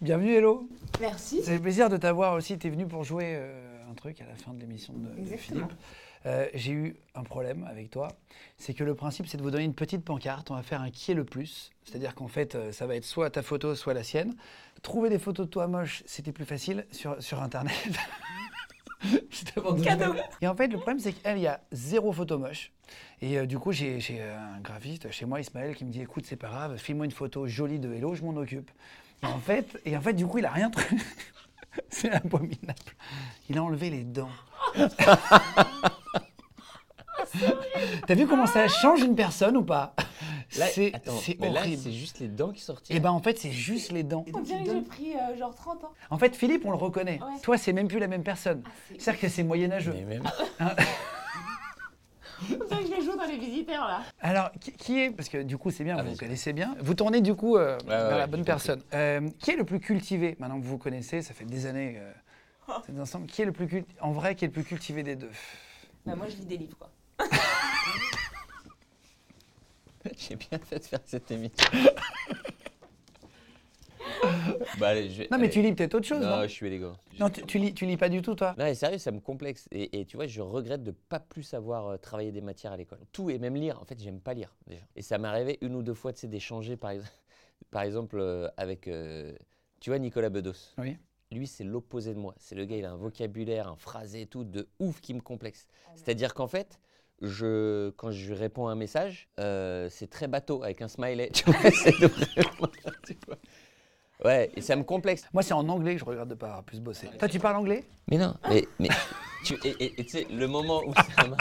[0.00, 0.68] Bienvenue, Hello.
[1.00, 1.42] Merci.
[1.42, 2.58] C'est le plaisir de t'avoir aussi.
[2.58, 5.36] Tu es venu pour jouer euh, un truc à la fin de l'émission de, de.
[5.36, 5.72] Philippe.
[6.26, 8.08] Euh, J'ai eu un problème avec toi.
[8.58, 10.50] C'est que le principe, c'est de vous donner une petite pancarte.
[10.50, 11.70] On va faire un qui est le plus.
[11.84, 14.34] C'est-à-dire qu'en fait, euh, ça va être soit ta photo, soit la sienne.
[14.82, 17.74] Trouver des photos de toi moche, c'était plus facile sur, sur Internet.
[19.82, 20.14] Cadeau.
[20.40, 22.70] Et en fait, le problème, c'est qu'elle, il y a zéro photo moche.
[23.20, 26.36] Et euh, du coup, j'ai un graphiste chez moi, Ismaël, qui me dit écoute, c'est
[26.36, 28.70] pas grave, filme-moi une photo jolie de Hello, je m'en occupe.
[29.22, 30.70] Et en fait, et en fait du coup, il a rien
[31.88, 32.74] c'est abominable.
[33.48, 34.28] Il a enlevé les dents.
[38.06, 39.94] T'as vu comment ça change une personne ou pas?
[40.58, 41.90] Là, C'est c'est horrible.
[41.90, 42.90] juste les dents qui sortent.
[42.90, 44.24] Et ben en fait, c'est juste les dents.
[44.34, 45.92] On dirait que j'ai pris euh, genre 30 ans.
[46.10, 47.18] En fait, Philippe, on le reconnaît.
[47.22, 47.40] Ouais.
[47.42, 48.62] Toi, c'est même plus la même personne.
[48.66, 49.94] Ah, c'est- C'est-à-dire que c'est moyenâgeux.
[49.94, 50.24] Mais même.
[52.50, 54.00] On dirait que je les joue dans les visiteurs là.
[54.20, 56.74] Alors, qui, qui est, parce que du coup c'est bien, Ah, vous vous connaissez bien,
[56.80, 58.82] vous tournez du coup euh, ouais, vers la ouais, bonne personne.
[58.94, 62.00] Euh, qui est le plus cultivé, maintenant que vous vous connaissez, ça fait des années
[62.88, 65.30] êtes ensemble, qui est le plus en vrai, qui est le plus cultivé des deux
[66.06, 66.90] Bah, moi je lis des livres quoi.
[70.16, 71.68] J'ai bien fait de faire cette émission.
[74.78, 75.50] Bah, allez, je vais- Non, mais allez.
[75.50, 76.96] tu lis peut-être autre chose, Non, non je suis élégant.
[77.18, 79.20] Non, tu, tu lis, tu lis pas du tout, toi Non, mais sérieux, ça me
[79.20, 79.68] complexe.
[79.72, 82.76] Et, et tu vois, je regrette de pas plus avoir euh, travaillé des matières à
[82.76, 83.00] l'école.
[83.12, 83.80] Tout et même lire.
[83.80, 84.82] En fait, j'aime pas lire déjà.
[84.96, 87.04] Et ça m'est arrivé une ou deux fois, tu sais, d'échanger par, ex-
[87.70, 89.32] par exemple euh, avec, euh,
[89.80, 90.52] tu vois, Nicolas Bedos.
[90.78, 90.96] Oui.
[91.32, 92.34] Lui, c'est l'opposé de moi.
[92.38, 95.20] C'est le gars, il a un vocabulaire, un phrasé et tout de ouf qui me
[95.20, 95.66] complexe.
[95.94, 96.78] C'est-à-dire qu'en fait,
[97.22, 101.30] je, quand je lui réponds à un message, euh, c'est très bateau avec un smiley.
[101.34, 102.72] Tu vois, c'est de vraiment.
[103.06, 103.38] tu vois.
[104.24, 105.24] Ouais, et ça me complexe.
[105.32, 107.08] Moi, c'est en anglais que je regrette de pas avoir plus bossé.
[107.18, 107.84] Toi, tu parles anglais?
[108.08, 108.88] Mais non, mais, mais
[109.44, 111.36] tu, et et- sais, le moment où ça m'a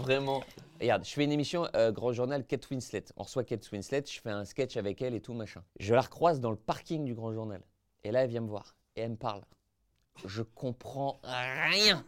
[0.00, 0.42] vraiment.
[0.80, 3.04] Regarde, je fais une émission euh, Grand Journal Kate Winslet.
[3.16, 5.62] On reçoit Kate Winslet, je fais un sketch avec elle et tout machin.
[5.80, 7.62] Je la recroise dans le parking du Grand Journal.
[8.04, 9.42] Et là, elle vient me voir et elle me parle.
[10.24, 12.04] Je comprends rien.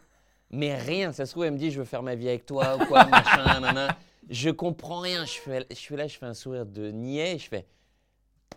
[0.51, 1.11] Mais rien.
[1.11, 3.05] Ça se trouve, elle me dit je veux faire ma vie avec toi ou quoi,
[3.05, 3.95] machin, nanana.
[4.29, 5.25] Je comprends rien.
[5.25, 7.65] Je, fais, je suis là, je fais un sourire de niais et je fais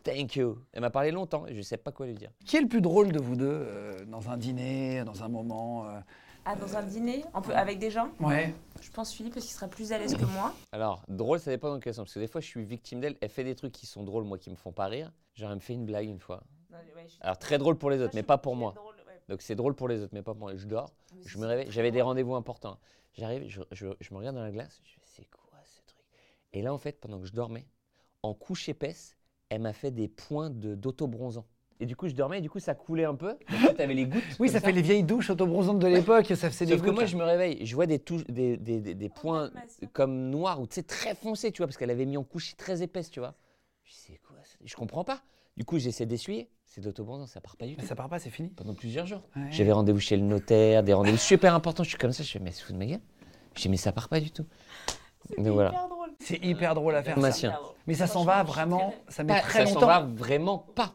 [0.02, 0.58] thank you.
[0.72, 2.30] Elle m'a parlé longtemps et je sais pas quoi lui dire.
[2.44, 5.86] Qui est le plus drôle de vous deux euh, dans un dîner, dans un moment
[5.86, 6.00] euh
[6.44, 8.08] Ah, dans un dîner, on peut, avec des gens?
[8.20, 8.54] Ouais.
[8.80, 10.54] Je pense Philippe parce qu'il sera plus à l'aise que moi.
[10.72, 12.04] Alors, drôle, ça dépend dans quel sens.
[12.04, 13.16] Parce que des fois, je suis victime d'elle.
[13.20, 15.12] Elle fait des trucs qui sont drôles, moi, qui me font pas rire.
[15.34, 16.42] Genre, elle me fait une blague une fois.
[16.72, 18.72] Non, ouais, je suis- Alors, très drôle pour les autres, mais pas pour moi.
[18.72, 19.20] drôle, ouais.
[19.28, 20.56] Donc, c'est drôle pour les autres, mais pas pour moi.
[20.56, 21.70] Je dors, Mais je me réveille.
[21.70, 22.78] J'avais des rendez-vous importants.
[23.14, 24.80] J'arrive, je, je- je me regarde dans la glace.
[24.84, 26.04] Je fais, c'est quoi ce truc?
[26.54, 27.66] Et là, en fait, pendant que je dormais,
[28.22, 29.16] en couche épaisse,
[29.50, 31.46] elle m'a fait des points de- d'autobronzant.
[31.80, 33.36] Et du coup, je dormais et du coup, ça coulait un peu.
[33.76, 34.22] Tu avais les gouttes.
[34.38, 37.02] Oui, ça fait les vieilles douches autobronzantes de l'époque, ça faisait des Sauf que moi,
[37.02, 37.08] là.
[37.08, 39.50] je me réveille, je vois des, touches, des, des, des- des points
[39.92, 42.56] comme noirs ou tu sais, très foncés, tu vois, parce qu'elle avait mis en couche
[42.56, 43.34] très épaisse, tu vois.
[43.84, 45.22] Je dis, c'est quoi ça Je comprends pas.
[45.56, 46.48] Du coup, j'essaie d'essuyer.
[46.64, 47.82] C'est de l'autobronzant, ça part pas du tout.
[47.82, 48.48] Mais ça part pas, c'est fini.
[48.48, 49.20] Pendant plusieurs jours.
[49.36, 49.42] Ouais.
[49.50, 51.82] J'avais rendez-vous chez le notaire, des rendez-vous super importants.
[51.84, 53.00] Je suis comme ça, je fais, mais c'est fou de ma gueule.
[53.54, 54.46] Je dis, mais ça part pas du tout.
[55.36, 55.70] Mais voilà.
[55.70, 56.10] hyper drôle.
[56.20, 57.60] C'est hyper drôle à faire ça.
[57.86, 59.86] Mais ça s'en va vraiment, très- ça met Pas- très ça s'en longtemps.
[59.86, 60.94] va vraiment pas.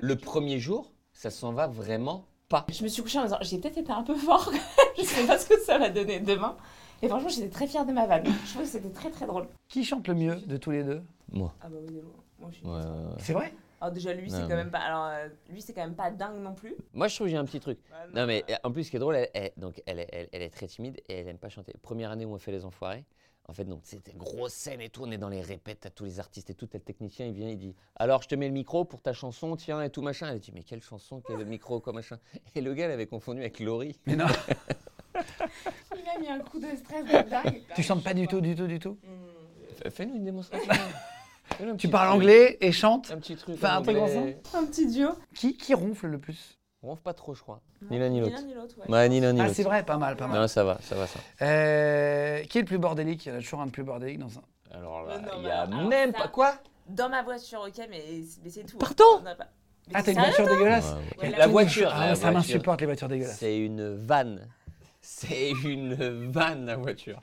[0.00, 2.66] Le premier jour, ça s'en va vraiment pas.
[2.70, 4.50] Je me suis couchée en me disant, j'ai peut-être été un peu fort.
[4.98, 6.56] je sais pas ce que ça va donner demain.
[7.00, 8.24] Et franchement, j'étais très fière de ma vanne.
[8.44, 9.46] Je trouve que c'était très très drôle.
[9.68, 11.02] Qui chante le mieux de tous les deux?
[11.32, 11.52] Moi.
[11.62, 12.12] Ah bah oui, de loin.
[12.42, 13.14] Moi, je suis Ouais, ouais, ouais.
[13.18, 14.78] C'est vrai Alors déjà, lui, c'est Non, quand mais- même pas...
[14.80, 16.74] Alors, euh, lui, c'est quand même pas dingue non plus.
[16.92, 17.78] Moi, je trouve que j'ai un petit truc.
[17.90, 20.08] Ouais, Non, mais euh, en plus, ce qui est drôle, elle, elle- donc, elle, est-
[20.12, 21.72] elle- elle est très timide et elle aime pas chanter.
[21.82, 23.04] Première année où on fait les enfoirés,
[23.48, 26.04] en fait, donc c'était grosse scène et tout, on est dans les répètes à tous
[26.04, 26.66] les artistes et tout.
[26.66, 29.12] T'as le technicien, il vient, il dit Alors, je te mets le micro pour ta
[29.12, 30.28] chanson, tiens, et tout machin.
[30.30, 32.18] Elle dit Mais quelle chanson, quel micro, quoi machin?
[32.54, 33.98] Et le gars l'avait confondu avec Laurie.
[34.06, 34.26] Mais non,
[35.14, 37.62] Il a mis un coup de stress de dingue.
[37.74, 38.96] tu chantes pas du tout, du tout, du tout?
[39.82, 40.70] Fais- Fais-nous une démonstration.
[41.78, 42.16] Tu parles truc.
[42.22, 43.10] anglais et chantes.
[43.10, 43.56] Un petit truc.
[43.58, 44.40] Fais en un truc anglais.
[44.54, 45.10] Un petit duo.
[45.34, 46.58] Qui, qui ronfle le plus?
[46.82, 47.60] On ronfle pas trop, je crois.
[47.90, 48.32] Ni l'un ni l'autre.
[48.32, 48.90] Ni l'un ni l'autre, ouais.
[48.92, 49.54] Ouais, ni l'un ni Ah, l'autre.
[49.56, 50.40] c'est vrai, pas mal, pas mal.
[50.40, 51.20] Non, ça va, ça va, ça.
[51.42, 53.24] Euh, qui est le plus bordélique?
[53.26, 54.42] Il y en a toujours un de plus bordélique dans un.
[54.76, 56.28] Alors là, il y a alors, même ça- pas.
[56.28, 56.54] Quoi?
[56.88, 58.02] Dans ma voiture, ok, mais,
[58.42, 58.78] mais c'est tout.
[58.78, 59.04] Pardon?
[59.22, 59.46] On a pas-
[59.88, 61.90] Mais Ah, t'es t'as une sérieux voiture dégueulasse Ouais, La la voiture.
[61.92, 62.32] Ah, la ça voiture.
[62.38, 63.38] m'insupporte les voitures dégueulasses.
[63.38, 64.48] C'est une vanne.
[65.00, 65.94] C'est une
[66.30, 67.18] vanne, la voiture.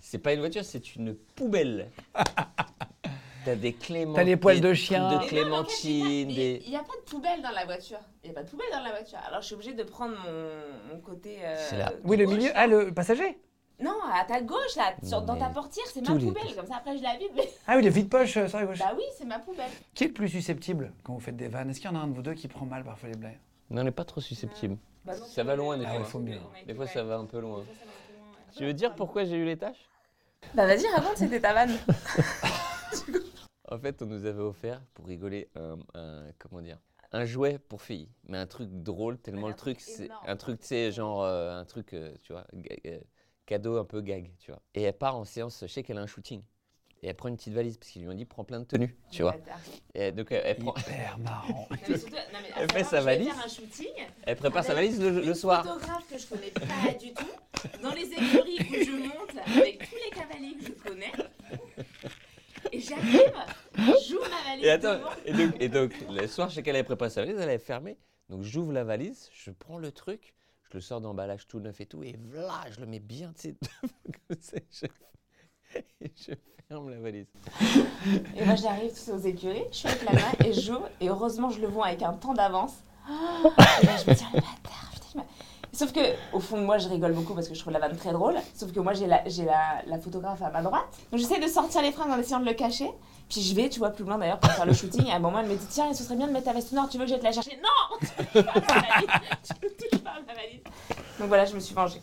[0.00, 1.90] C'est pas une voiture, c'est une poubelle.
[3.44, 4.14] T'as des clémentines.
[4.14, 5.10] T'as les poils de chien.
[5.10, 5.18] De
[6.24, 6.62] des...
[6.64, 7.98] Il n'y a pas de poubelle dans la voiture.
[8.22, 9.18] Il n'y a pas de poubelle dans la voiture.
[9.26, 11.38] Alors je suis obligée de prendre mon, mon côté.
[11.42, 11.92] euh, C'est là.
[12.04, 12.50] Oui, le gauche, milieu.
[12.54, 13.38] Ah, le passager
[13.80, 16.54] Non, à ta gauche, là, sur- dans ta portière, c'est ma les- poubelle.
[16.56, 17.30] Comme ça, après, je la vide.
[17.36, 17.48] Mais...
[17.66, 18.78] Ah oui, le vide-poche euh, sur la gauche.
[18.78, 19.70] Bah oui, c'est ma poubelle.
[19.94, 21.70] Qui est le plus susceptible quand vous faites des vannes?
[21.70, 23.38] Est-ce qu'il y en a un de vous deux qui prend mal parfois les blagues?
[23.70, 24.76] Non, on n'est pas trop susceptible.
[25.04, 26.20] Bah non, Ça va loin, des Ah fois.
[26.66, 27.58] Des fois, ça va un peu loin.
[27.58, 28.56] Des fois, ça va un peu loin.
[28.56, 29.88] Tu veux dire pourquoi j'ai eu les tâches?
[30.54, 31.76] Bah vas-y, raconte, c'était ta vanne.
[33.74, 36.78] En fait, on nous avait offert, pour rigoler, un, un- comment dire,
[37.12, 40.24] un jouet pour filles, mais un truc drôle, tellement le truc, truc c'est énorme.
[40.28, 42.98] un truc, tu sais, genre euh, un truc, euh, tu vois, ga- euh,
[43.46, 44.60] cadeau un peu gag, tu vois.
[44.74, 46.42] Et elle part en séance, je sais qu'elle a un shooting.
[47.02, 48.96] Et elle prend une petite valise, parce qu'ils lui ont dit, prends plein de tenues,
[49.10, 49.32] tu vois.
[49.32, 49.58] Bâtard.
[49.94, 51.68] Et donc, elle, elle prend, Hyper marrant.
[51.70, 53.28] Non, mais surtout- non, mais à Elle fait savoir, sa je vais valise.
[53.34, 53.92] faire un shooting.
[54.22, 55.64] elle prépare sa valise le, le une soir.
[55.66, 59.96] photographe que je connais pas du tout, dans les écuries où je monte avec tous
[60.04, 61.12] les cavaliers que je connais.
[62.72, 63.32] Et j'arrive,
[63.76, 64.64] j'ouvre ma valise.
[64.64, 67.36] Et attends, et donc, et donc, le soir, je sais qu'elle avait préparé sa valise,
[67.36, 67.98] elle avait fermé.
[68.28, 71.86] Donc, j'ouvre la valise, je prends le truc, je le sors d'emballage tout neuf et
[71.86, 73.56] tout, et voilà, je le mets bien, tu
[74.40, 74.86] sais, je,
[76.00, 76.34] et je
[76.68, 77.26] ferme la valise.
[78.36, 81.60] Et moi j'arrive aux écuries, je suis avec la main et j'ouvre, et heureusement je
[81.60, 82.84] le vois avec un temps d'avance.
[83.08, 85.24] Et là je me dis, ah, le bâtard, putain,
[85.72, 86.00] Sauf que,
[86.32, 88.36] au fond moi, je rigole beaucoup parce que je trouve la vanne très drôle.
[88.54, 90.84] Sauf que moi, j'ai la, j'ai la, la photographe à ma droite.
[91.10, 92.88] Donc, j'essaie de sortir les fringues en essayant de le cacher.
[93.28, 95.06] Puis, je vais, tu vois, plus loin d'ailleurs pour faire le shooting.
[95.06, 96.72] Et à un moment, elle me dit Tiens, ce serait bien de mettre ta veste
[96.72, 97.58] noire, tu veux que j'aille te la chercher?
[97.62, 97.98] Non
[98.30, 99.10] Tu touches pas à ma valise
[99.42, 100.60] Tu ne touches pas à ma valise
[101.18, 102.00] Donc, voilà, je me suis vengée.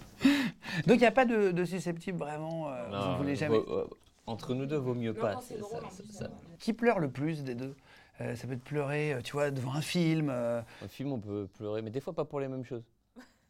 [0.88, 2.70] Donc il n'y a pas de, de susceptible vraiment.
[2.70, 3.58] euh, vous ne voulez jamais?
[3.60, 3.88] vaut- euh,
[4.28, 5.34] entre nous deux, vaut mieux Non, pas.
[5.36, 6.34] quand c'est ça- drôle, ça- en plus, ça- ça ça- va.
[6.60, 7.76] Qui pleure le plus des deux?
[8.22, 10.30] Euh, ça peut te pleurer, tu vois, devant un film.
[10.32, 12.84] euh, Un film, on peut pleurer, mais des fois pas pour les mêmes choses.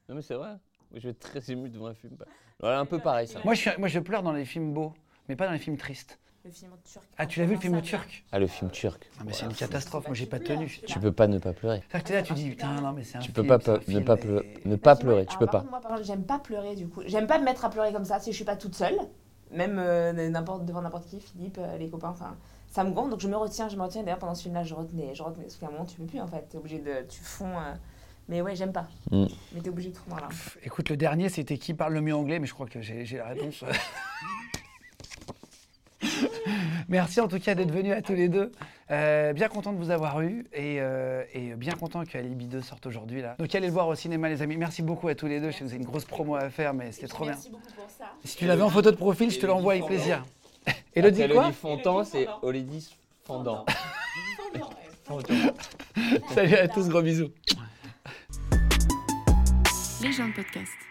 [0.09, 0.55] Non, mais c'est vrai.
[0.93, 2.15] Je vais être très ému devant un film.
[2.59, 3.39] Voilà, un peu pareil ça.
[3.43, 4.93] Moi, je, suis- moi, je pleure dans les films beaux,
[5.29, 6.19] mais pas dans les films tristes.
[6.43, 7.05] Le film turc.
[7.17, 9.07] Ah, tu l'as vu le film turc Ah, le film turc.
[9.19, 10.07] Ah, mais c'est une catastrophe.
[10.07, 10.67] Moi, j'ai pas tenu.
[10.87, 11.83] Tu peux pas ne pas pleurer.
[11.89, 13.87] C'est-à-dire que t'es là, tu dis, putain, non, mais c'est un Tu peux pas c'est
[13.89, 14.53] ne pas pleurer.
[14.65, 15.63] Ne pas pleurer, tu peux pas.
[15.69, 17.01] Moi, par exemple, j'aime pas pleurer du coup.
[17.05, 18.97] J'aime pas me mettre à pleurer comme ça si je suis pas toute seule.
[19.51, 22.35] Même euh, n'importe devant n'importe qui, Philippe, euh, les copains, enfin.
[22.67, 24.01] Ça me gonfle, donc je me retiens, je me retiens.
[24.01, 25.43] D'ailleurs, pendant ce film-là, je retenais, je retenais.
[25.43, 26.47] Parce qu'à un moment, tu peux plus en fait.
[26.49, 27.05] T'es obligé de.
[27.07, 27.45] Tu fonds.
[27.57, 27.73] euh,
[28.29, 28.87] Mais ouais, j'aime pas.
[29.11, 29.25] Mm.
[29.53, 30.29] Mais t'es obligé de fondre là.
[30.63, 33.25] Écoute, le dernier, c'était qui parle le mieux anglais, mais je crois que j'ai la
[33.27, 33.63] réponse.
[36.91, 38.51] Merci en tout cas d'être venus à tous les deux.
[38.91, 42.61] Euh, bien content de vous avoir eu et, euh, et bien content que Alibi 2
[42.61, 43.21] sorte aujourd'hui.
[43.21, 43.35] là.
[43.39, 44.57] Donc allez le voir au cinéma les amis.
[44.57, 45.51] Merci beaucoup à tous les deux.
[45.51, 47.31] Je sais que vous avez une grosse promo à faire, mais c'était trop bien.
[47.31, 48.11] Merci beaucoup pour ça.
[48.25, 50.25] Si tu l'avais en photo de profil, je te l'envoie avec plaisir.
[50.93, 53.65] Elodie quoi Elodie Fontan, c'est Olydie Fondant.
[56.35, 57.31] Salut à tous, gros bisous.
[60.03, 60.90] Les gens de podcast.